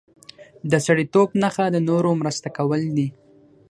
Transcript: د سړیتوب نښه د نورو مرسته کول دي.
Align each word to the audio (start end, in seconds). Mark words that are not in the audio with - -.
د 0.71 0.73
سړیتوب 0.85 1.29
نښه 1.41 1.65
د 1.71 1.77
نورو 1.89 2.09
مرسته 2.21 2.47
کول 2.57 2.81
دي. 2.97 3.07